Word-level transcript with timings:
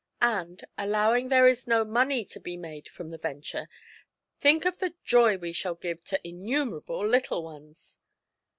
And, 0.23 0.63
allowing 0.79 1.29
there 1.29 1.47
is 1.47 1.67
no 1.67 1.85
money 1.85 2.25
to 2.25 2.39
be 2.39 2.57
made 2.57 2.89
from 2.89 3.11
the 3.11 3.19
venture, 3.19 3.69
think 4.39 4.65
of 4.65 4.79
the 4.79 4.95
joy 5.03 5.37
we 5.37 5.53
shall 5.53 5.75
give 5.75 6.03
to 6.05 6.27
innumerable 6.27 7.07
little 7.07 7.43
ones!" 7.43 7.99